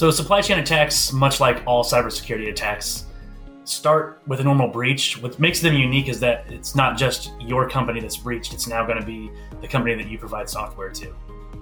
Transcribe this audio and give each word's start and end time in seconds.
So, 0.00 0.10
supply 0.10 0.40
chain 0.40 0.58
attacks, 0.58 1.12
much 1.12 1.40
like 1.40 1.62
all 1.66 1.84
cybersecurity 1.84 2.48
attacks, 2.48 3.04
start 3.64 4.22
with 4.26 4.40
a 4.40 4.42
normal 4.42 4.66
breach. 4.66 5.20
What 5.20 5.38
makes 5.38 5.60
them 5.60 5.74
unique 5.74 6.08
is 6.08 6.18
that 6.20 6.50
it's 6.50 6.74
not 6.74 6.96
just 6.96 7.32
your 7.38 7.68
company 7.68 8.00
that's 8.00 8.16
breached, 8.16 8.54
it's 8.54 8.66
now 8.66 8.86
going 8.86 8.98
to 8.98 9.04
be 9.04 9.30
the 9.60 9.68
company 9.68 9.94
that 9.96 10.08
you 10.08 10.16
provide 10.16 10.48
software 10.48 10.88
to. 10.88 11.14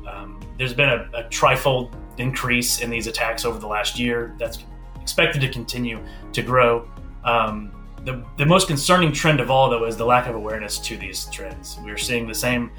Um, 0.09 0.39
there's 0.57 0.73
been 0.73 0.89
a, 0.89 1.11
a 1.15 1.25
trifold 1.25 1.93
increase 2.19 2.81
in 2.81 2.91
these 2.91 3.09
attacks 3.09 3.45
over 3.45 3.59
the 3.59 3.67
last 3.67 3.99
year 3.99 4.37
that's 4.39 4.61
expected 5.03 5.41
to 5.41 5.49
continue 5.49 6.01
to 6.33 6.41
grow. 6.41 6.89
Um, 7.25 7.73
the, 8.05 8.25
the 8.37 8.47
most 8.47 8.69
concerning 8.69 9.11
trend 9.11 9.41
of 9.41 9.51
all, 9.51 9.69
though, 9.69 9.85
is 9.85 9.97
the 9.97 10.07
lack 10.07 10.29
of 10.29 10.37
awareness 10.37 10.79
to 10.79 10.97
these 10.97 11.25
trends. 11.33 11.77
We're 11.83 11.99
seeing 11.99 12.29
the 12.29 12.37
same 12.37 12.71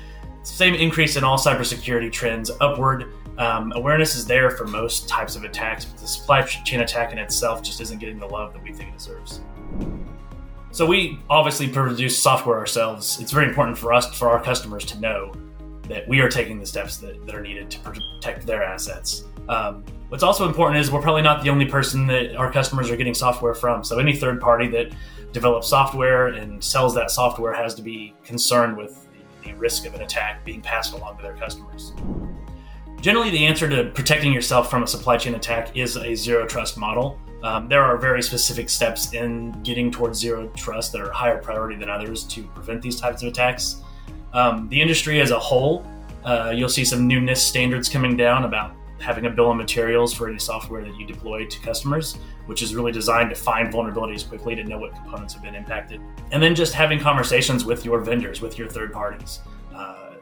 same 0.42 0.74
increase 0.74 1.18
in 1.18 1.26
all 1.26 1.38
cybersecurity 1.38 2.12
trends 2.12 2.50
upward. 2.62 3.12
Um, 3.40 3.72
awareness 3.74 4.16
is 4.16 4.26
there 4.26 4.52
for 4.52 4.68
most 4.68 5.08
types 5.08 5.38
of 5.38 5.46
attacks, 5.46 5.86
but 5.86 5.98
the 5.98 6.08
supply 6.08 6.42
chain 6.42 6.82
attack 6.82 7.14
in 7.14 7.18
itself 7.18 7.64
just 7.64 7.80
isn't 7.80 7.98
getting 7.98 8.20
the 8.20 8.28
love 8.28 8.52
that 8.52 8.62
we 8.62 8.74
think 8.74 8.90
it 8.90 8.98
deserves. 8.98 9.40
So 10.72 10.86
we 10.86 11.20
obviously 11.30 11.70
produce 11.70 12.22
software 12.22 12.60
ourselves. 12.60 13.18
It's 13.22 13.32
very 13.32 13.48
important 13.48 13.78
for 13.78 13.94
us, 13.94 14.14
for 14.14 14.30
our 14.30 14.44
customers, 14.44 14.84
to 14.86 15.00
know 15.00 15.34
that 15.84 16.06
we 16.08 16.20
are 16.20 16.28
taking 16.28 16.60
the 16.60 16.66
steps 16.66 16.98
that, 16.98 17.26
that 17.26 17.34
are 17.34 17.42
needed 17.42 17.72
to 17.72 17.80
protect 17.80 18.46
their 18.46 18.62
assets. 18.62 19.24
Um, 19.48 19.86
what's 20.10 20.22
also 20.22 20.46
important 20.46 20.82
is 20.82 20.92
we're 20.92 21.02
probably 21.02 21.22
not 21.22 21.42
the 21.42 21.50
only 21.50 21.66
person 21.66 22.08
that 22.08 22.36
our 22.36 22.52
customers 22.52 22.92
are 22.92 22.98
getting 22.98 23.14
software 23.14 23.56
from. 23.56 23.86
So 23.86 24.00
any 24.00 24.18
third 24.18 24.42
party 24.42 24.68
that 24.68 24.92
develops 25.32 25.70
software 25.70 26.28
and 26.28 26.62
sells 26.62 26.94
that 26.96 27.10
software 27.10 27.54
has 27.54 27.74
to 27.76 27.82
be 27.82 28.14
concerned 28.26 28.76
with 28.76 29.08
the 29.44 29.54
risk 29.54 29.86
of 29.86 29.96
an 29.96 30.02
attack 30.02 30.44
being 30.44 30.62
passed 30.62 30.94
along 30.94 31.18
to 31.18 31.24
their 31.24 31.38
customers. 31.38 31.94
Generally, 33.02 33.30
the 33.30 33.46
answer 33.46 33.70
to 33.70 33.86
protecting 33.92 34.34
yourself 34.34 34.70
from 34.70 34.84
a 34.84 34.88
supply 34.88 35.16
chain 35.16 35.36
attack 35.36 35.76
is 35.78 35.96
a 35.96 36.16
zero 36.16 36.46
trust 36.46 36.78
model. 36.78 37.18
Um, 37.44 37.70
there 37.70 37.82
are 37.82 37.98
very 37.98 38.22
specific 38.22 38.70
steps 38.70 39.14
in 39.14 39.54
getting 39.64 39.90
towards 39.90 40.20
zero 40.20 40.50
trust 40.50 40.92
that 40.92 41.02
are 41.02 41.12
higher 41.12 41.38
priority 41.38 41.78
than 41.78 41.90
others 41.90 42.26
to 42.26 42.44
prevent 42.44 42.82
these 42.82 43.00
types 43.00 43.22
of 43.24 43.30
attacks. 43.30 43.82
Um, 44.34 44.68
the 44.68 44.82
industry 44.82 45.22
as 45.22 45.32
a 45.32 45.40
whole, 45.40 45.86
uh, 46.26 46.52
you'll 46.54 46.68
see 46.68 46.84
some 46.84 47.08
new 47.08 47.22
NIST 47.22 47.38
standards 47.38 47.88
coming 47.88 48.18
down 48.18 48.44
about 48.44 48.74
having 49.00 49.28
a 49.28 49.30
bill 49.30 49.50
of 49.52 49.56
materials 49.56 50.14
for 50.14 50.28
any 50.28 50.38
software 50.38 50.84
that 50.84 50.94
you 51.00 51.08
deploy 51.08 51.46
to 51.46 51.60
customers, 51.62 52.18
which 52.48 52.62
is 52.62 52.76
really 52.76 52.92
designed 52.92 53.30
to 53.30 53.36
find 53.36 53.74
vulnerabilities 53.74 54.28
quickly 54.28 54.56
to 54.56 54.64
know 54.66 54.78
what 54.78 54.94
components 54.94 55.34
have 55.34 55.42
been 55.42 55.56
impacted. 55.56 56.02
And 56.32 56.44
then 56.44 56.54
just 56.54 56.74
having 56.74 57.00
conversations 57.00 57.64
with 57.64 57.86
your 57.86 58.02
vendors, 58.02 58.42
with 58.42 58.58
your 58.58 58.68
third 58.68 58.92
parties. 58.92 59.40
Uh, 59.74 60.16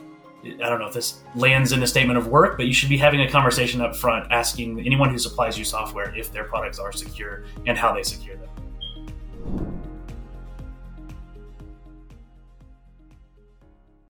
I 0.43 0.69
don't 0.69 0.79
know 0.79 0.87
if 0.87 0.93
this 0.93 1.23
lands 1.35 1.71
in 1.71 1.81
a 1.83 1.87
statement 1.87 2.17
of 2.17 2.27
work, 2.27 2.57
but 2.57 2.67
you 2.67 2.73
should 2.73 2.89
be 2.89 2.97
having 2.97 3.21
a 3.21 3.29
conversation 3.29 3.81
up 3.81 3.95
front 3.95 4.31
asking 4.31 4.79
anyone 4.85 5.09
who 5.09 5.17
supplies 5.17 5.57
you 5.57 5.65
software 5.65 6.15
if 6.15 6.31
their 6.31 6.43
products 6.45 6.79
are 6.79 6.91
secure 6.91 7.45
and 7.65 7.77
how 7.77 7.93
they 7.93 8.03
secure 8.03 8.37
them. 8.37 8.49